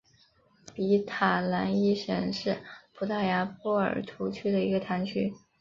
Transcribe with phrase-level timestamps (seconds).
[0.73, 2.57] 比塔朗伊什是
[2.95, 5.31] 葡萄牙波尔图区的一个堂区。